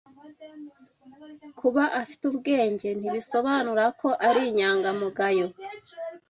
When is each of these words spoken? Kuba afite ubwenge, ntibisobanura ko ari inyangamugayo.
Kuba 1.59 1.83
afite 2.01 2.23
ubwenge, 2.31 2.87
ntibisobanura 2.99 3.85
ko 3.99 4.09
ari 4.27 4.41
inyangamugayo. 4.49 5.47